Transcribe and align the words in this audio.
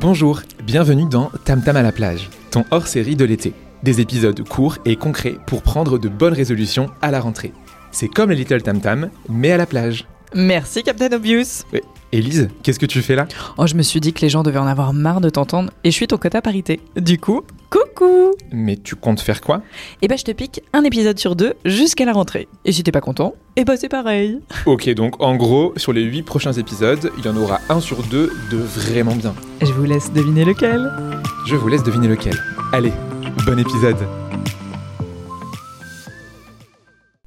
Bonjour, 0.00 0.40
bienvenue 0.62 1.04
dans 1.04 1.30
Tam 1.44 1.62
Tam 1.62 1.76
à 1.76 1.82
la 1.82 1.92
plage, 1.92 2.30
ton 2.50 2.64
hors-série 2.70 3.16
de 3.16 3.26
l'été. 3.26 3.52
Des 3.82 4.00
épisodes 4.00 4.42
courts 4.48 4.78
et 4.86 4.96
concrets 4.96 5.36
pour 5.46 5.60
prendre 5.60 5.98
de 5.98 6.08
bonnes 6.08 6.32
résolutions 6.32 6.88
à 7.02 7.10
la 7.10 7.20
rentrée. 7.20 7.52
C'est 7.90 8.08
comme 8.08 8.30
les 8.30 8.36
Little 8.36 8.62
Tam 8.62 8.80
Tam, 8.80 9.10
mais 9.28 9.52
à 9.52 9.58
la 9.58 9.66
plage. 9.66 10.06
Merci 10.34 10.82
Captain 10.84 11.12
Obvious. 11.12 11.64
Élise, 12.12 12.48
qu'est-ce 12.64 12.80
que 12.80 12.86
tu 12.86 13.02
fais 13.02 13.14
là? 13.14 13.28
Oh, 13.56 13.68
je 13.68 13.76
me 13.76 13.82
suis 13.82 14.00
dit 14.00 14.12
que 14.12 14.20
les 14.22 14.28
gens 14.28 14.42
devaient 14.42 14.58
en 14.58 14.66
avoir 14.66 14.92
marre 14.92 15.20
de 15.20 15.30
t'entendre 15.30 15.70
et 15.84 15.92
je 15.92 15.94
suis 15.94 16.08
ton 16.08 16.16
quota 16.16 16.42
parité. 16.42 16.80
Du 16.96 17.18
coup, 17.18 17.42
coucou 17.70 18.32
Mais 18.50 18.76
tu 18.76 18.96
comptes 18.96 19.20
faire 19.20 19.40
quoi? 19.40 19.62
Eh 20.02 20.08
ben, 20.08 20.18
je 20.18 20.24
te 20.24 20.32
pique 20.32 20.60
un 20.72 20.82
épisode 20.82 21.20
sur 21.20 21.36
deux 21.36 21.54
jusqu'à 21.64 22.04
la 22.04 22.12
rentrée. 22.12 22.48
Et 22.64 22.72
si 22.72 22.82
t'es 22.82 22.90
pas 22.90 23.00
content, 23.00 23.36
eh 23.54 23.64
ben 23.64 23.76
c'est 23.76 23.88
pareil. 23.88 24.40
Ok, 24.66 24.88
donc 24.94 25.22
en 25.22 25.36
gros, 25.36 25.72
sur 25.76 25.92
les 25.92 26.02
8 26.02 26.24
prochains 26.24 26.52
épisodes, 26.52 27.12
il 27.16 27.24
y 27.24 27.28
en 27.28 27.36
aura 27.36 27.60
un 27.68 27.78
sur 27.80 28.02
deux 28.02 28.32
de 28.50 28.56
vraiment 28.56 29.14
bien. 29.14 29.34
Je 29.62 29.72
vous 29.72 29.84
laisse 29.84 30.12
deviner 30.12 30.44
lequel. 30.44 30.90
Je 31.46 31.54
vous 31.54 31.68
laisse 31.68 31.84
deviner 31.84 32.08
lequel. 32.08 32.34
Allez, 32.72 32.92
bon 33.46 33.56
épisode 33.56 33.98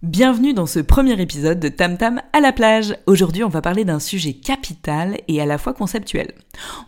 Bienvenue 0.03 0.53
dans 0.53 0.65
ce 0.65 0.81
premier 0.81 1.21
épisode 1.21 1.61
de 1.61 1.69
Tam 1.69 1.95
Tam 1.95 2.21
à 2.33 2.41
la 2.41 2.51
plage. 2.51 2.93
Aujourd'hui, 3.05 3.45
on 3.45 3.49
va 3.49 3.61
parler 3.61 3.85
d'un 3.85 4.01
sujet 4.01 4.33
capital 4.33 5.17
et 5.29 5.39
à 5.39 5.45
la 5.45 5.57
fois 5.57 5.73
conceptuel. 5.73 6.33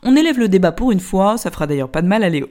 On 0.03 0.17
élève 0.17 0.37
le 0.37 0.49
débat 0.49 0.73
pour 0.73 0.91
une 0.91 0.99
fois, 0.99 1.37
ça 1.37 1.49
fera 1.49 1.65
d'ailleurs 1.65 1.89
pas 1.89 2.01
de 2.01 2.09
mal 2.09 2.25
à 2.25 2.29
Léo. 2.29 2.49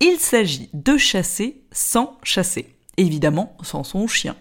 Il 0.00 0.18
s'agit 0.18 0.68
de 0.74 0.98
chasser 0.98 1.62
sans 1.72 2.18
chasser. 2.22 2.66
Évidemment, 2.98 3.56
sans 3.62 3.82
son 3.82 4.06
chien. 4.06 4.36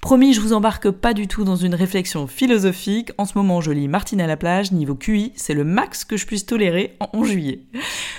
Promis, 0.00 0.34
je 0.34 0.40
vous 0.40 0.52
embarque 0.52 0.90
pas 0.90 1.14
du 1.14 1.28
tout 1.28 1.44
dans 1.44 1.54
une 1.54 1.76
réflexion 1.76 2.26
philosophique. 2.26 3.12
En 3.16 3.26
ce 3.26 3.38
moment, 3.38 3.60
je 3.60 3.70
lis 3.70 3.86
Martine 3.86 4.20
à 4.20 4.26
la 4.26 4.36
plage, 4.36 4.72
niveau 4.72 4.96
QI, 4.96 5.32
c'est 5.36 5.54
le 5.54 5.62
max 5.62 6.04
que 6.04 6.16
je 6.16 6.26
puisse 6.26 6.46
tolérer 6.46 6.96
en 7.12 7.22
juillet. 7.22 7.60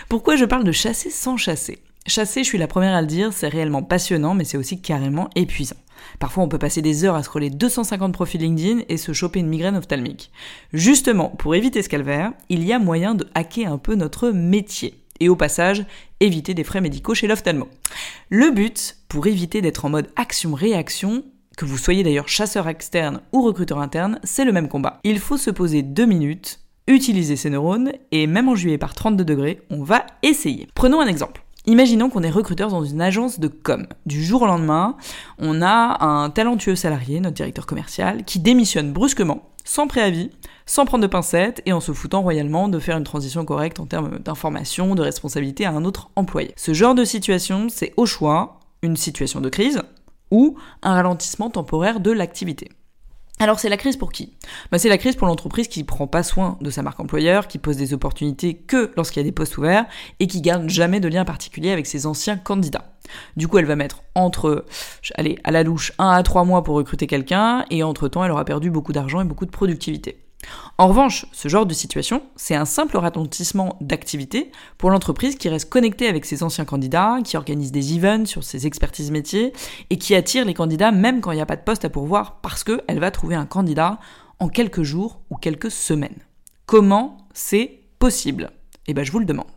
Pourquoi 0.07 0.37
je 0.37 0.45
parle 0.45 0.63
de 0.63 0.71
chasser 0.71 1.09
sans 1.09 1.35
chasser? 1.35 1.79
Chasser, 2.05 2.43
je 2.43 2.47
suis 2.47 2.57
la 2.57 2.67
première 2.67 2.95
à 2.95 3.01
le 3.01 3.07
dire, 3.07 3.33
c'est 3.33 3.49
réellement 3.49 3.83
passionnant, 3.83 4.35
mais 4.35 4.45
c'est 4.45 4.55
aussi 4.55 4.81
carrément 4.81 5.29
épuisant. 5.35 5.75
Parfois, 6.19 6.43
on 6.43 6.47
peut 6.47 6.57
passer 6.57 6.81
des 6.81 7.03
heures 7.03 7.15
à 7.15 7.23
scroller 7.23 7.49
250 7.49 8.13
profils 8.13 8.41
LinkedIn 8.41 8.81
et 8.89 8.97
se 8.97 9.13
choper 9.13 9.39
une 9.39 9.49
migraine 9.49 9.75
ophtalmique. 9.75 10.31
Justement, 10.73 11.29
pour 11.29 11.55
éviter 11.55 11.81
ce 11.81 11.89
calvaire, 11.89 12.31
il 12.49 12.63
y 12.63 12.73
a 12.73 12.79
moyen 12.79 13.15
de 13.15 13.27
hacker 13.35 13.71
un 13.71 13.77
peu 13.77 13.95
notre 13.95 14.29
métier. 14.31 15.03
Et 15.19 15.29
au 15.29 15.35
passage, 15.35 15.85
éviter 16.19 16.53
des 16.53 16.63
frais 16.63 16.81
médicaux 16.81 17.15
chez 17.15 17.27
l'ophtalmo. 17.27 17.67
Le 18.29 18.51
but, 18.51 18.97
pour 19.07 19.27
éviter 19.27 19.61
d'être 19.61 19.85
en 19.85 19.89
mode 19.89 20.09
action-réaction, 20.15 21.23
que 21.57 21.65
vous 21.65 21.77
soyez 21.77 22.03
d'ailleurs 22.03 22.29
chasseur 22.29 22.67
externe 22.67 23.21
ou 23.33 23.41
recruteur 23.41 23.79
interne, 23.79 24.19
c'est 24.23 24.45
le 24.45 24.51
même 24.51 24.69
combat. 24.69 24.99
Il 25.03 25.19
faut 25.19 25.37
se 25.37 25.49
poser 25.49 25.81
deux 25.81 26.05
minutes, 26.05 26.59
utiliser 26.87 27.35
ses 27.35 27.49
neurones, 27.49 27.91
et 28.11 28.27
même 28.27 28.47
en 28.47 28.55
juillet 28.55 28.77
par 28.77 28.93
32 28.93 29.25
degrés, 29.25 29.61
on 29.71 29.83
va 29.83 30.05
essayer. 30.21 30.67
Prenons 30.75 31.01
un 31.01 31.07
exemple. 31.07 31.43
Imaginons 31.69 32.09
qu'on 32.09 32.23
est 32.23 32.29
recruteur 32.29 32.69
dans 32.69 32.85
une 32.85 33.01
agence 33.01 33.41
de 33.41 33.49
com. 33.49 33.87
Du 34.05 34.23
jour 34.23 34.43
au 34.43 34.45
lendemain, 34.45 34.95
on 35.37 35.61
a 35.61 36.01
un 36.01 36.29
talentueux 36.29 36.77
salarié, 36.77 37.19
notre 37.19 37.35
directeur 37.35 37.65
commercial, 37.65 38.23
qui 38.23 38.39
démissionne 38.39 38.93
brusquement, 38.93 39.49
sans 39.65 39.85
préavis, 39.85 40.29
sans 40.65 40.85
prendre 40.85 41.01
de 41.01 41.07
pincettes 41.07 41.61
et 41.65 41.73
en 41.73 41.81
se 41.81 41.91
foutant 41.91 42.21
royalement 42.21 42.69
de 42.69 42.79
faire 42.79 42.97
une 42.97 43.03
transition 43.03 43.43
correcte 43.43 43.81
en 43.81 43.85
termes 43.85 44.19
d'information, 44.19 44.95
de 44.95 45.01
responsabilité 45.01 45.65
à 45.65 45.73
un 45.73 45.83
autre 45.83 46.09
employé. 46.15 46.53
Ce 46.55 46.73
genre 46.73 46.95
de 46.95 47.03
situation, 47.03 47.67
c'est 47.69 47.93
au 47.97 48.05
choix 48.05 48.61
une 48.81 48.95
situation 48.95 49.41
de 49.41 49.49
crise 49.49 49.81
ou 50.31 50.55
un 50.83 50.93
ralentissement 50.93 51.49
temporaire 51.49 51.99
de 51.99 52.11
l'activité. 52.11 52.69
Alors 53.39 53.59
c'est 53.59 53.69
la 53.69 53.77
crise 53.77 53.97
pour 53.97 54.11
qui? 54.11 54.33
Bah, 54.71 54.79
C'est 54.79 54.89
la 54.89 54.97
crise 54.97 55.15
pour 55.15 55.27
l'entreprise 55.27 55.67
qui 55.67 55.83
prend 55.83 56.07
pas 56.07 56.23
soin 56.23 56.57
de 56.59 56.71
sa 56.71 56.81
marque 56.81 56.99
employeur, 56.99 57.47
qui 57.47 57.59
pose 57.59 57.77
des 57.77 57.93
opportunités 57.93 58.55
que 58.55 58.91
lorsqu'il 58.97 59.19
y 59.19 59.25
a 59.25 59.29
des 59.29 59.31
postes 59.31 59.57
ouverts 59.59 59.85
et 60.19 60.25
qui 60.25 60.41
garde 60.41 60.67
jamais 60.69 60.99
de 60.99 61.07
lien 61.07 61.23
particulier 61.23 61.71
avec 61.71 61.85
ses 61.85 62.07
anciens 62.07 62.37
candidats. 62.37 62.95
Du 63.35 63.47
coup, 63.47 63.59
elle 63.59 63.65
va 63.65 63.75
mettre 63.75 64.01
entre, 64.15 64.65
allez, 65.15 65.37
à 65.43 65.51
la 65.51 65.63
louche, 65.63 65.93
un 65.99 66.09
à 66.09 66.23
trois 66.23 66.45
mois 66.45 66.63
pour 66.63 66.75
recruter 66.75 67.05
quelqu'un 67.05 67.63
et 67.69 67.83
entre-temps, 67.83 68.23
elle 68.23 68.31
aura 68.31 68.43
perdu 68.43 68.71
beaucoup 68.71 68.91
d'argent 68.91 69.21
et 69.21 69.25
beaucoup 69.25 69.45
de 69.45 69.51
productivité. 69.51 70.26
En 70.79 70.89
revanche, 70.89 71.25
ce 71.31 71.47
genre 71.47 71.65
de 71.65 71.73
situation, 71.73 72.21
c'est 72.35 72.53
un 72.53 72.65
simple 72.65 72.97
ralentissement 72.97 73.77
d'activité 73.81 74.51
pour 74.77 74.91
l'entreprise 74.91 75.35
qui 75.35 75.49
reste 75.49 75.71
connectée 75.71 76.07
avec 76.07 76.23
ses 76.23 76.43
anciens 76.43 76.65
candidats, 76.65 77.17
qui 77.23 77.35
organise 77.35 77.71
des 77.71 77.95
events 77.95 78.27
sur 78.27 78.43
ses 78.43 78.67
expertises 78.67 79.09
métiers 79.09 79.53
et 79.89 79.97
qui 79.97 80.13
attire 80.13 80.45
les 80.45 80.53
candidats 80.53 80.91
même 80.91 81.19
quand 81.19 81.31
il 81.31 81.35
n'y 81.35 81.41
a 81.41 81.47
pas 81.47 81.55
de 81.55 81.63
poste 81.63 81.83
à 81.83 81.89
pourvoir 81.89 82.41
parce 82.41 82.63
qu'elle 82.63 82.99
va 82.99 83.09
trouver 83.09 83.33
un 83.33 83.47
candidat 83.47 83.97
en 84.37 84.49
quelques 84.49 84.83
jours 84.83 85.21
ou 85.31 85.35
quelques 85.37 85.71
semaines. 85.71 86.19
Comment 86.67 87.17
c'est 87.33 87.79
possible? 87.97 88.51
Eh 88.85 88.93
ben 88.93 89.03
je 89.03 89.11
vous 89.11 89.19
le 89.19 89.25
demande. 89.25 89.47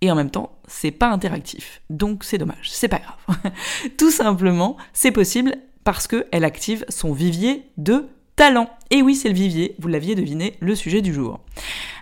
Et 0.00 0.10
en 0.10 0.14
même 0.14 0.30
temps, 0.30 0.58
c'est 0.66 0.90
pas 0.90 1.10
interactif. 1.10 1.82
Donc 1.90 2.24
c'est 2.24 2.38
dommage, 2.38 2.70
c'est 2.70 2.88
pas 2.88 3.00
grave. 3.00 3.52
Tout 3.98 4.10
simplement, 4.10 4.78
c'est 4.94 5.12
possible 5.12 5.54
parce 5.84 6.06
qu'elle 6.06 6.44
active 6.44 6.86
son 6.88 7.12
vivier 7.12 7.70
de 7.76 8.08
talent. 8.42 8.68
Et 8.90 9.02
oui, 9.02 9.14
c'est 9.14 9.28
le 9.28 9.36
vivier, 9.36 9.76
vous 9.78 9.86
l'aviez 9.86 10.16
deviné, 10.16 10.56
le 10.58 10.74
sujet 10.74 11.00
du 11.00 11.14
jour. 11.14 11.38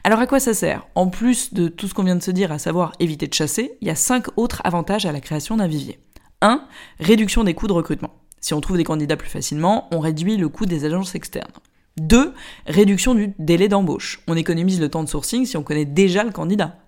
Alors 0.05 0.21
à 0.21 0.27
quoi 0.27 0.41
ça 0.41 0.55
sert? 0.55 0.87
En 0.95 1.09
plus 1.09 1.53
de 1.53 1.69
tout 1.69 1.87
ce 1.87 1.93
qu'on 1.93 2.03
vient 2.03 2.17
de 2.17 2.23
se 2.23 2.31
dire, 2.31 2.51
à 2.51 2.59
savoir 2.59 2.93
éviter 2.99 3.27
de 3.27 3.35
chasser, 3.35 3.73
il 3.83 3.89
y 3.89 3.91
a 3.91 3.95
cinq 3.95 4.25
autres 4.39 4.63
avantages 4.65 5.05
à 5.05 5.13
la 5.13 5.21
création 5.21 5.59
d'un 5.59 5.67
vivier. 5.67 5.99
1. 6.41 6.65
Réduction 6.99 7.45
des 7.45 7.53
coûts 7.53 7.67
de 7.67 7.75
recrutement. 7.75 8.15
Si 8.41 8.55
on 8.55 8.63
trouve 8.63 8.79
des 8.79 8.85
candidats 8.85 9.19
plus 9.19 9.29
facilement, 9.29 9.87
on 9.93 9.99
réduit 9.99 10.39
le 10.39 10.49
coût 10.49 10.65
des 10.65 10.87
agences 10.87 11.15
externes. 11.15 11.53
2. 11.99 12.33
Réduction 12.67 13.15
du 13.15 13.35
délai 13.39 13.69
d'embauche. 13.69 14.23
On 14.27 14.35
économise 14.35 14.81
le 14.81 14.89
temps 14.89 15.05
de 15.05 15.11
sourcing 15.11 15.45
si 15.45 15.59
on 15.59 15.63
connaît 15.63 15.85
déjà 15.85 16.25
le 16.25 16.31
candidat. 16.31 16.79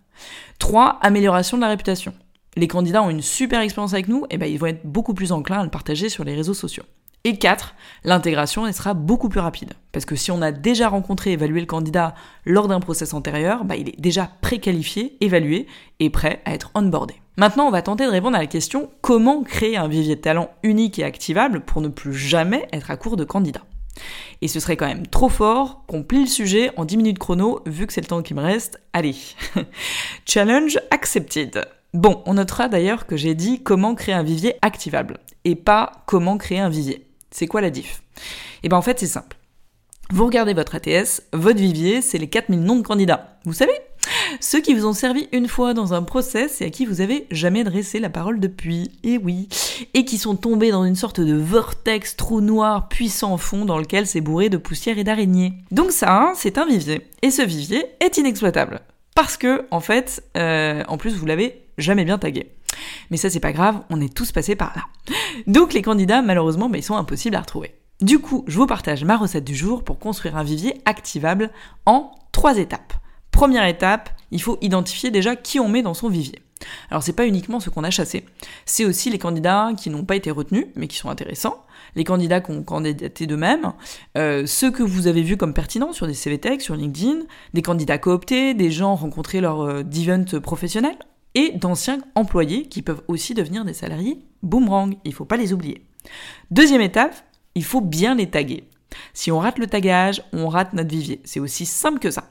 3. 0.61 0.99
Amélioration 1.03 1.59
de 1.59 1.63
la 1.63 1.69
réputation. 1.69 2.15
Les 2.57 2.69
candidats 2.69 3.03
ont 3.03 3.11
une 3.11 3.21
super 3.21 3.61
expérience 3.61 3.93
avec 3.93 4.09
nous, 4.09 4.25
et 4.31 4.39
ben 4.39 4.51
ils 4.51 4.59
vont 4.59 4.69
être 4.69 4.87
beaucoup 4.87 5.13
plus 5.13 5.31
enclins 5.31 5.61
à 5.61 5.65
le 5.65 5.71
partager 5.71 6.09
sur 6.09 6.25
les 6.25 6.34
réseaux 6.34 6.55
sociaux. 6.55 6.84
Et 7.25 7.38
4, 7.38 7.77
l'intégration 8.03 8.71
sera 8.72 8.94
beaucoup 8.94 9.28
plus 9.28 9.38
rapide. 9.38 9.75
Parce 9.93 10.05
que 10.05 10.16
si 10.16 10.33
on 10.33 10.43
a 10.43 10.50
déjà 10.50 10.88
rencontré 10.88 11.31
et 11.31 11.34
évalué 11.34 11.60
le 11.60 11.66
candidat 11.66 12.15
lors 12.44 12.66
d'un 12.66 12.81
process 12.81 13.15
antérieur, 13.15 13.65
bah, 13.65 13.77
il 13.77 13.91
est 13.91 14.00
déjà 14.00 14.28
préqualifié, 14.41 15.16
évalué 15.21 15.69
et 16.00 16.10
prêt 16.10 16.43
à 16.44 16.55
être 16.55 16.72
onboardé. 16.75 17.15
Maintenant, 17.37 17.66
on 17.66 17.71
va 17.71 17.81
tenter 17.81 18.06
de 18.06 18.10
répondre 18.10 18.37
à 18.37 18.41
la 18.41 18.47
question 18.47 18.91
comment 19.00 19.43
créer 19.43 19.77
un 19.77 19.87
vivier 19.87 20.16
de 20.16 20.21
talent 20.21 20.50
unique 20.65 20.99
et 20.99 21.05
activable 21.05 21.60
pour 21.60 21.81
ne 21.81 21.88
plus 21.88 22.12
jamais 22.12 22.69
être 22.72 22.91
à 22.91 22.97
court 22.97 23.16
de 23.16 23.25
candidats? 23.25 23.65
Et 24.41 24.49
ce 24.49 24.59
serait 24.59 24.77
quand 24.77 24.87
même 24.87 25.06
trop 25.06 25.28
fort 25.28 25.84
qu'on 25.87 26.03
plie 26.03 26.22
le 26.22 26.27
sujet 26.27 26.72
en 26.77 26.84
10 26.84 26.97
minutes 26.97 27.19
chrono, 27.19 27.60
vu 27.66 27.87
que 27.87 27.93
c'est 27.93 28.00
le 28.00 28.06
temps 28.06 28.22
qui 28.22 28.34
me 28.34 28.43
reste. 28.43 28.81
Allez, 28.93 29.15
challenge 30.27 30.78
accepted. 30.91 31.65
Bon, 31.94 32.22
on 32.27 32.34
notera 32.34 32.69
d'ailleurs 32.69 33.06
que 33.06 33.16
j'ai 33.16 33.34
dit 33.34 33.62
comment 33.62 33.94
créer 33.94 34.15
un 34.15 34.22
vivier 34.22 34.54
activable, 34.62 35.19
et 35.44 35.54
pas 35.54 35.93
comment 36.06 36.39
créer 36.39 36.59
un 36.59 36.71
vivier. 36.71 37.06
C'est 37.32 37.48
quoi 37.48 37.60
la 37.60 37.70
diff? 37.70 38.03
Eh 38.62 38.69
ben 38.69 38.76
en 38.76 38.82
fait 38.82 39.00
c'est 39.00 39.06
simple. 39.06 39.37
Vous 40.12 40.26
regardez 40.26 40.53
votre 40.53 40.75
ATS, 40.75 41.22
votre 41.32 41.59
vivier, 41.59 42.03
c'est 42.03 42.19
les 42.19 42.28
4000 42.28 42.60
noms 42.60 42.76
de 42.76 42.82
candidats. 42.82 43.38
Vous 43.47 43.54
savez? 43.54 43.72
Ceux 44.41 44.60
qui 44.60 44.75
vous 44.75 44.84
ont 44.84 44.93
servi 44.93 45.28
une 45.32 45.48
fois 45.48 45.72
dans 45.72 45.94
un 45.94 46.03
process 46.03 46.60
et 46.60 46.66
à 46.66 46.71
qui 46.71 46.84
vous 46.84 47.00
avez 47.00 47.26
jamais 47.31 47.65
dressé 47.65 47.98
la 47.98 48.10
parole 48.10 48.38
depuis. 48.38 48.91
Et 49.04 49.16
oui. 49.16 49.48
Et 49.94 50.04
qui 50.04 50.19
sont 50.19 50.37
tombés 50.37 50.71
dans 50.71 50.84
une 50.84 50.97
sorte 50.97 51.21
de 51.21 51.34
vortex 51.34 52.16
trou 52.16 52.41
noir 52.41 52.88
puissant 52.88 53.38
fond 53.38 53.65
dans 53.65 53.78
lequel 53.78 54.06
c'est 54.06 54.21
bourré 54.21 54.50
de 54.50 54.59
poussière 54.59 54.98
et 54.98 55.04
d'araignées. 55.04 55.54
Donc 55.71 55.92
ça, 55.92 56.15
hein, 56.15 56.32
c'est 56.34 56.59
un 56.59 56.66
vivier. 56.66 57.06
Et 57.22 57.31
ce 57.31 57.42
vivier 57.42 57.87
est 58.00 58.19
inexploitable. 58.19 58.81
Parce 59.15 59.37
que, 59.37 59.66
en 59.71 59.81
fait, 59.81 60.22
euh, 60.37 60.82
en 60.88 60.98
plus, 60.98 61.15
vous 61.15 61.26
l'avez 61.26 61.62
jamais 61.78 62.04
bien 62.04 62.19
tagué. 62.19 62.50
Mais 63.10 63.16
ça, 63.16 63.31
c'est 63.31 63.41
pas 63.41 63.53
grave, 63.53 63.81
on 63.91 64.00
est 64.00 64.12
tous 64.12 64.32
passés 64.32 64.56
par 64.56 64.72
là. 64.76 64.82
Donc 65.47 65.72
les 65.75 65.82
candidats, 65.82 66.22
malheureusement, 66.22 66.69
bah, 66.69 66.78
ils 66.78 66.82
sont 66.82 66.97
impossibles 66.97 67.37
à 67.37 67.41
retrouver. 67.41 67.75
Du 68.00 68.19
coup, 68.19 68.44
je 68.48 68.56
vous 68.56 68.66
partage 68.66 69.04
ma 69.04 69.16
recette 69.16 69.45
du 69.45 69.54
jour 69.54 69.84
pour 69.84 69.98
construire 69.98 70.36
un 70.36 70.42
vivier 70.42 70.80
activable 70.84 71.51
en 71.86 72.10
trois 72.33 72.59
étapes. 72.59 72.95
Première 73.30 73.66
étape, 73.66 74.10
il 74.30 74.42
faut 74.42 74.59
identifier 74.60 75.10
déjà 75.10 75.36
qui 75.36 75.60
on 75.60 75.68
met 75.68 75.83
dans 75.83 75.95
son 75.95 76.09
vivier. 76.09 76.41
Alors 76.91 77.03
c'est 77.03 77.12
pas 77.12 77.27
uniquement 77.27 77.60
ce 77.60 77.71
qu'on 77.71 77.84
a 77.84 77.91
chassé, 77.91 78.24
c'est 78.66 78.84
aussi 78.84 79.10
les 79.10 79.18
candidats 79.18 79.72
qui 79.77 79.91
n'ont 79.91 80.04
pas 80.04 80.16
été 80.16 80.30
retenus 80.30 80.66
mais 80.77 80.86
qui 80.86 80.97
sont 80.97 81.10
intéressants, 81.10 81.65
les 81.97 82.04
candidats 82.04 82.41
qui 82.41 82.53
ont 82.53 82.62
candidaté 82.62 83.27
d'eux-mêmes, 83.27 83.72
euh, 84.16 84.47
ceux 84.47 84.71
que 84.71 84.83
vous 84.83 85.07
avez 85.07 85.22
vus 85.22 85.36
comme 85.36 85.54
pertinents 85.54 85.92
sur 85.92 86.07
des 86.07 86.15
CVTech, 86.15 86.60
sur 86.62 86.77
LinkedIn, 86.77 87.21
des 87.54 87.62
candidats 87.62 87.98
cooptés, 87.98 88.54
des 88.54 88.71
gens 88.71 88.95
rencontrés 88.95 89.41
lors 89.41 89.62
euh, 89.62 89.83
d'events 89.83 90.41
professionnels, 90.41 90.97
et 91.34 91.53
d'anciens 91.53 91.99
employés 92.15 92.69
qui 92.69 92.83
peuvent 92.83 93.03
aussi 93.09 93.34
devenir 93.34 93.65
des 93.65 93.75
salariés 93.75 94.25
boomerang, 94.43 94.97
il 95.05 95.15
faut 95.15 95.25
pas 95.25 95.37
les 95.37 95.53
oublier. 95.53 95.87
Deuxième 96.51 96.81
étape, 96.81 97.15
il 97.55 97.65
faut 97.65 97.81
bien 97.81 98.15
les 98.15 98.31
taguer. 98.31 98.69
Si 99.15 99.31
on 99.31 99.39
rate 99.39 99.59
le 99.59 99.67
tagage, 99.67 100.23
on 100.33 100.49
rate 100.49 100.73
notre 100.73 100.91
vivier. 100.91 101.21
C'est 101.25 101.41
aussi 101.41 101.65
simple 101.65 101.99
que 101.99 102.11
ça. 102.11 102.29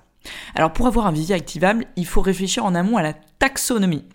Alors 0.54 0.74
pour 0.74 0.88
avoir 0.88 1.08
un 1.08 1.12
vivier 1.12 1.36
activable, 1.36 1.86
il 1.96 2.06
faut 2.06 2.22
réfléchir 2.22 2.66
en 2.66 2.76
amont 2.76 2.98
à 2.98 3.02
la 3.02 3.14
taxonomie. 3.40 4.06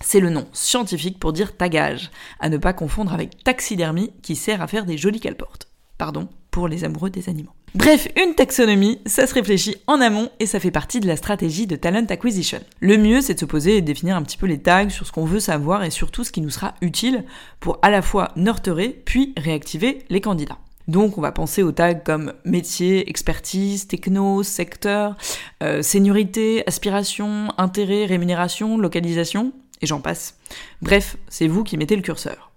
C'est 0.00 0.20
le 0.20 0.30
nom 0.30 0.46
scientifique 0.52 1.18
pour 1.18 1.32
dire 1.32 1.56
tagage, 1.56 2.10
à 2.40 2.48
ne 2.48 2.58
pas 2.58 2.72
confondre 2.72 3.12
avec 3.12 3.42
taxidermie 3.42 4.12
qui 4.22 4.36
sert 4.36 4.62
à 4.62 4.66
faire 4.66 4.86
des 4.86 4.98
jolies 4.98 5.20
caleportes. 5.20 5.68
Pardon 5.98 6.28
pour 6.50 6.68
les 6.68 6.84
amoureux 6.84 7.10
des 7.10 7.28
animaux. 7.28 7.54
Bref, 7.74 8.06
une 8.16 8.36
taxonomie, 8.36 9.00
ça 9.04 9.26
se 9.26 9.34
réfléchit 9.34 9.76
en 9.88 10.00
amont 10.00 10.30
et 10.38 10.46
ça 10.46 10.60
fait 10.60 10.70
partie 10.70 11.00
de 11.00 11.08
la 11.08 11.16
stratégie 11.16 11.66
de 11.66 11.74
talent 11.74 12.06
acquisition. 12.08 12.60
Le 12.78 12.96
mieux, 12.96 13.20
c'est 13.20 13.34
de 13.34 13.40
se 13.40 13.44
poser 13.44 13.76
et 13.76 13.80
de 13.80 13.86
définir 13.86 14.16
un 14.16 14.22
petit 14.22 14.36
peu 14.36 14.46
les 14.46 14.60
tags 14.60 14.90
sur 14.90 15.08
ce 15.08 15.10
qu'on 15.10 15.24
veut 15.24 15.40
savoir 15.40 15.82
et 15.82 15.90
surtout 15.90 16.22
ce 16.22 16.30
qui 16.30 16.40
nous 16.40 16.50
sera 16.50 16.74
utile 16.82 17.24
pour 17.58 17.80
à 17.82 17.90
la 17.90 18.00
fois 18.00 18.30
nurturer 18.36 18.90
puis 19.04 19.34
réactiver 19.36 20.04
les 20.08 20.20
candidats. 20.20 20.58
Donc 20.86 21.18
on 21.18 21.20
va 21.20 21.32
penser 21.32 21.64
aux 21.64 21.72
tags 21.72 21.94
comme 21.94 22.32
métier, 22.44 23.10
expertise, 23.10 23.88
techno, 23.88 24.44
secteur, 24.44 25.16
euh, 25.64 25.82
seniorité, 25.82 26.62
aspiration, 26.68 27.48
intérêt, 27.58 28.06
rémunération, 28.06 28.78
localisation, 28.78 29.52
et 29.82 29.86
j'en 29.86 30.00
passe. 30.00 30.38
Bref, 30.80 31.16
c'est 31.28 31.48
vous 31.48 31.64
qui 31.64 31.76
mettez 31.76 31.96
le 31.96 32.02
curseur. 32.02 32.52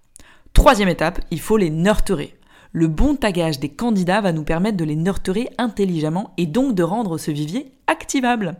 Troisième 0.52 0.88
étape, 0.88 1.20
il 1.32 1.40
faut 1.40 1.56
les 1.56 1.70
nurturer 1.70 2.37
le 2.72 2.86
bon 2.86 3.14
tagage 3.14 3.60
des 3.60 3.68
candidats 3.68 4.20
va 4.20 4.32
nous 4.32 4.44
permettre 4.44 4.76
de 4.76 4.84
les 4.84 4.96
nurturer 4.96 5.48
intelligemment 5.58 6.32
et 6.36 6.46
donc 6.46 6.74
de 6.74 6.82
rendre 6.82 7.18
ce 7.18 7.30
vivier 7.30 7.72
activable. 7.86 8.56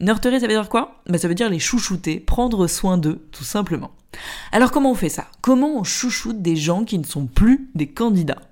Nurturer, 0.00 0.40
ça 0.40 0.46
veut 0.46 0.52
dire 0.52 0.68
quoi? 0.68 1.02
Ben, 1.08 1.18
Ça 1.18 1.28
veut 1.28 1.34
dire 1.34 1.50
les 1.50 1.58
chouchouter, 1.58 2.20
prendre 2.20 2.66
soin 2.66 2.98
d'eux, 2.98 3.26
tout 3.32 3.44
simplement. 3.44 3.90
Alors 4.52 4.70
comment 4.70 4.90
on 4.90 4.94
fait 4.94 5.08
ça? 5.08 5.26
Comment 5.40 5.78
on 5.78 5.84
chouchoute 5.84 6.40
des 6.42 6.56
gens 6.56 6.84
qui 6.84 6.98
ne 6.98 7.04
sont 7.04 7.26
plus 7.26 7.68
des 7.74 7.88
candidats? 7.88 8.42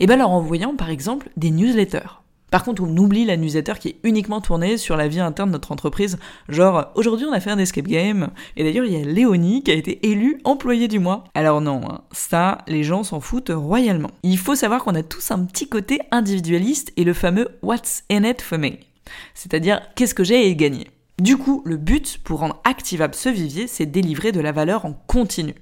Eh 0.00 0.06
bien, 0.06 0.16
leur 0.16 0.30
envoyant 0.30 0.76
par 0.76 0.90
exemple 0.90 1.30
des 1.36 1.50
newsletters. 1.50 2.20
Par 2.54 2.62
contre, 2.62 2.84
on 2.84 2.96
oublie 2.98 3.24
la 3.24 3.34
qui 3.34 3.88
est 3.88 3.96
uniquement 4.04 4.40
tournée 4.40 4.76
sur 4.76 4.96
la 4.96 5.08
vie 5.08 5.18
interne 5.18 5.48
de 5.48 5.54
notre 5.54 5.72
entreprise. 5.72 6.20
Genre, 6.48 6.92
aujourd'hui 6.94 7.26
on 7.28 7.32
a 7.32 7.40
fait 7.40 7.50
un 7.50 7.58
escape 7.58 7.88
game, 7.88 8.28
et 8.56 8.62
d'ailleurs 8.62 8.84
il 8.84 8.92
y 8.92 8.96
a 8.96 9.04
Léonie 9.04 9.64
qui 9.64 9.72
a 9.72 9.74
été 9.74 10.08
élue 10.08 10.38
employée 10.44 10.86
du 10.86 11.00
mois. 11.00 11.24
Alors 11.34 11.60
non, 11.60 11.80
hein, 11.90 12.02
ça, 12.12 12.58
les 12.68 12.84
gens 12.84 13.02
s'en 13.02 13.18
foutent 13.18 13.50
royalement. 13.52 14.12
Il 14.22 14.38
faut 14.38 14.54
savoir 14.54 14.84
qu'on 14.84 14.94
a 14.94 15.02
tous 15.02 15.32
un 15.32 15.40
petit 15.40 15.68
côté 15.68 15.98
individualiste 16.12 16.92
et 16.96 17.02
le 17.02 17.12
fameux 17.12 17.48
What's 17.60 18.04
in 18.08 18.22
it 18.22 18.40
for 18.40 18.56
me 18.56 18.70
C'est-à-dire, 19.34 19.80
qu'est-ce 19.96 20.14
que 20.14 20.22
j'ai 20.22 20.36
à 20.36 20.54
du 21.18 21.36
coup, 21.36 21.62
le 21.64 21.76
but 21.76 22.18
pour 22.24 22.40
rendre 22.40 22.60
activable 22.64 23.14
ce 23.14 23.28
vivier, 23.28 23.68
c'est 23.68 23.86
délivrer 23.86 24.32
de 24.32 24.40
la 24.40 24.50
valeur 24.50 24.84
en 24.84 24.92
continu. 24.92 25.54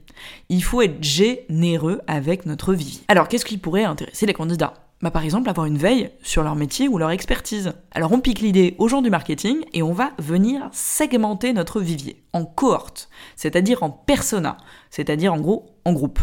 Il 0.48 0.64
faut 0.64 0.80
être 0.80 1.02
généreux 1.02 2.00
avec 2.06 2.46
notre 2.46 2.72
vivier. 2.72 3.00
Alors, 3.08 3.28
qu'est-ce 3.28 3.44
qui 3.44 3.58
pourrait 3.58 3.84
intéresser 3.84 4.24
les 4.24 4.32
candidats? 4.32 4.72
Bah, 5.02 5.10
par 5.10 5.24
exemple 5.24 5.50
avoir 5.50 5.66
une 5.66 5.78
veille 5.78 6.10
sur 6.22 6.42
leur 6.44 6.54
métier 6.54 6.88
ou 6.88 6.96
leur 6.96 7.10
expertise. 7.10 7.72
Alors 7.90 8.12
on 8.12 8.20
pique 8.20 8.40
l'idée 8.40 8.76
aux 8.78 8.88
gens 8.88 9.02
du 9.02 9.10
marketing 9.10 9.64
et 9.72 9.82
on 9.82 9.92
va 9.92 10.12
venir 10.18 10.68
segmenter 10.72 11.52
notre 11.52 11.80
vivier 11.80 12.22
en 12.32 12.44
cohorte, 12.44 13.08
c'est-à-dire 13.34 13.82
en 13.82 13.90
persona, 13.90 14.56
c'est-à-dire 14.90 15.34
en 15.34 15.40
gros 15.40 15.66
en 15.84 15.92
groupe. 15.92 16.20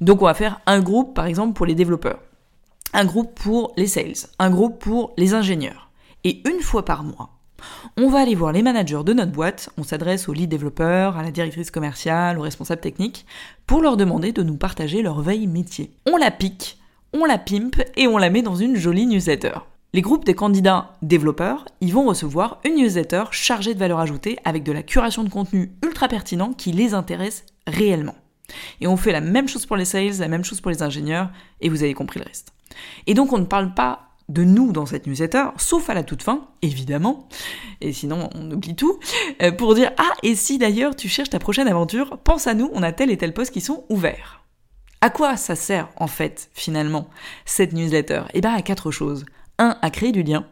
Donc 0.00 0.20
on 0.22 0.26
va 0.26 0.34
faire 0.34 0.60
un 0.66 0.80
groupe 0.80 1.14
par 1.14 1.26
exemple 1.26 1.54
pour 1.54 1.66
les 1.66 1.74
développeurs, 1.74 2.20
un 2.92 3.06
groupe 3.06 3.34
pour 3.34 3.72
les 3.76 3.86
sales, 3.86 4.28
un 4.38 4.50
groupe 4.50 4.78
pour 4.78 5.14
les 5.16 5.32
ingénieurs. 5.32 5.90
Et 6.24 6.42
une 6.48 6.60
fois 6.60 6.84
par 6.84 7.04
mois, 7.04 7.30
on 7.96 8.08
va 8.08 8.20
aller 8.20 8.34
voir 8.34 8.52
les 8.52 8.62
managers 8.62 9.02
de 9.04 9.12
notre 9.12 9.32
boîte, 9.32 9.70
on 9.78 9.82
s'adresse 9.82 10.28
aux 10.28 10.32
lead 10.32 10.50
développeurs, 10.50 11.16
à 11.16 11.22
la 11.22 11.30
directrice 11.30 11.70
commerciale, 11.70 12.38
aux 12.38 12.42
responsables 12.42 12.80
techniques, 12.80 13.26
pour 13.66 13.80
leur 13.80 13.96
demander 13.96 14.32
de 14.32 14.42
nous 14.42 14.56
partager 14.56 15.02
leur 15.02 15.22
veille 15.22 15.46
métier. 15.46 15.92
On 16.06 16.16
la 16.16 16.30
pique 16.30 16.78
on 17.12 17.24
la 17.24 17.38
pimpe 17.38 17.82
et 17.96 18.06
on 18.06 18.18
la 18.18 18.30
met 18.30 18.42
dans 18.42 18.56
une 18.56 18.76
jolie 18.76 19.06
newsletter. 19.06 19.54
Les 19.94 20.02
groupes 20.02 20.26
des 20.26 20.34
candidats 20.34 20.92
développeurs, 21.00 21.64
ils 21.80 21.94
vont 21.94 22.06
recevoir 22.06 22.60
une 22.64 22.74
newsletter 22.74 23.24
chargée 23.30 23.72
de 23.72 23.78
valeur 23.78 24.00
ajoutée 24.00 24.38
avec 24.44 24.62
de 24.62 24.72
la 24.72 24.82
curation 24.82 25.24
de 25.24 25.30
contenu 25.30 25.72
ultra 25.82 26.08
pertinent 26.08 26.52
qui 26.52 26.72
les 26.72 26.92
intéresse 26.92 27.46
réellement. 27.66 28.14
Et 28.80 28.86
on 28.86 28.96
fait 28.96 29.12
la 29.12 29.20
même 29.20 29.48
chose 29.48 29.66
pour 29.66 29.76
les 29.76 29.84
sales, 29.84 30.18
la 30.18 30.28
même 30.28 30.44
chose 30.44 30.60
pour 30.60 30.70
les 30.70 30.82
ingénieurs, 30.82 31.30
et 31.60 31.68
vous 31.68 31.82
avez 31.82 31.94
compris 31.94 32.18
le 32.18 32.26
reste. 32.26 32.52
Et 33.06 33.14
donc 33.14 33.32
on 33.32 33.38
ne 33.38 33.44
parle 33.44 33.72
pas 33.72 34.08
de 34.28 34.44
nous 34.44 34.72
dans 34.72 34.84
cette 34.84 35.06
newsletter, 35.06 35.46
sauf 35.56 35.88
à 35.88 35.94
la 35.94 36.02
toute 36.02 36.22
fin, 36.22 36.48
évidemment, 36.60 37.26
et 37.80 37.94
sinon 37.94 38.28
on 38.34 38.50
oublie 38.50 38.76
tout, 38.76 38.98
euh, 39.42 39.52
pour 39.52 39.74
dire 39.74 39.92
Ah, 39.96 40.12
et 40.22 40.34
si 40.34 40.58
d'ailleurs 40.58 40.94
tu 40.94 41.08
cherches 41.08 41.30
ta 41.30 41.38
prochaine 41.38 41.66
aventure, 41.66 42.18
pense 42.18 42.46
à 42.46 42.52
nous, 42.52 42.70
on 42.74 42.82
a 42.82 42.92
tel 42.92 43.10
et 43.10 43.16
tel 43.16 43.32
poste 43.32 43.52
qui 43.52 43.62
sont 43.62 43.84
ouverts. 43.88 44.37
À 45.00 45.10
quoi 45.10 45.36
ça 45.36 45.54
sert 45.54 45.88
en 45.96 46.08
fait 46.08 46.50
finalement 46.54 47.08
cette 47.44 47.72
newsletter? 47.72 48.22
Eh 48.34 48.40
bien 48.40 48.52
à 48.52 48.62
quatre 48.62 48.90
choses. 48.90 49.26
1. 49.58 49.76
À 49.80 49.90
créer 49.90 50.10
du 50.10 50.22
lien. 50.24 50.46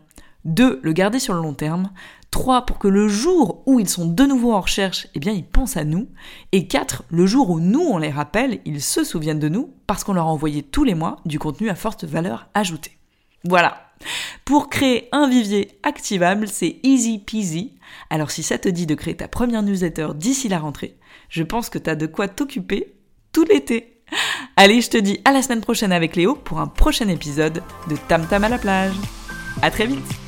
2. 0.45 0.81
Le 0.83 0.93
garder 0.93 1.19
sur 1.19 1.35
le 1.35 1.41
long 1.41 1.55
terme. 1.55 1.91
3. 2.31 2.65
Pour 2.65 2.79
que 2.79 2.87
le 2.87 3.09
jour 3.09 3.65
où 3.67 3.81
ils 3.81 3.89
sont 3.89 4.07
de 4.07 4.25
nouveau 4.25 4.53
en 4.53 4.61
recherche, 4.61 5.09
eh 5.15 5.19
bien 5.19 5.33
ils 5.33 5.45
pensent 5.45 5.77
à 5.77 5.85
nous. 5.85 6.09
Et 6.53 6.69
4. 6.69 7.05
Le 7.09 7.27
jour 7.27 7.51
où 7.51 7.59
nous 7.59 7.81
on 7.81 7.99
les 7.99 8.11
rappelle, 8.11 8.61
ils 8.65 8.83
se 8.83 9.03
souviennent 9.03 9.41
de 9.41 9.49
nous 9.49 9.75
parce 9.89 10.05
qu'on 10.05 10.13
leur 10.13 10.27
a 10.27 10.31
envoyé 10.31 10.63
tous 10.63 10.85
les 10.85 10.95
mois 10.95 11.17
du 11.25 11.41
contenu 11.41 11.69
à 11.69 11.75
forte 11.75 12.05
valeur 12.05 12.49
ajoutée. 12.55 12.99
Voilà. 13.45 13.83
Pour 14.45 14.69
créer 14.69 15.09
un 15.11 15.29
vivier 15.29 15.79
activable, 15.83 16.47
c'est 16.47 16.79
easy 16.85 17.19
peasy. 17.19 17.79
Alors 18.11 18.31
si 18.31 18.45
ça 18.45 18.59
te 18.59 18.69
dit 18.69 18.87
de 18.87 18.95
créer 18.95 19.17
ta 19.17 19.27
première 19.27 19.63
newsletter 19.63 20.09
d'ici 20.15 20.49
la 20.49 20.61
rentrée, 20.61 20.97
je 21.29 21.43
pense 21.43 21.69
que 21.69 21.79
tu 21.79 21.91
as 21.91 21.97
de 21.97 22.07
quoi 22.07 22.29
t'occuper 22.29 22.95
tout 23.33 23.45
l'été. 23.45 23.96
Allez, 24.59 24.81
je 24.81 24.89
te 24.89 24.97
dis 24.97 25.21
à 25.27 25.33
la 25.33 25.43
semaine 25.43 25.61
prochaine 25.61 25.93
avec 25.93 26.17
Léo 26.17 26.35
pour 26.35 26.61
un 26.61 26.67
prochain 26.67 27.09
épisode 27.09 27.63
de 27.91 27.97
Tam 28.09 28.27
Tam 28.27 28.43
à 28.43 28.49
la 28.49 28.57
plage. 28.57 28.95
À 29.61 29.71
très 29.71 29.87
vite 29.87 30.26